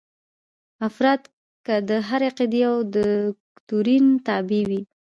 [0.87, 1.21] افراد
[1.65, 4.81] که د هرې عقیدې او دوکتورین تابع وي.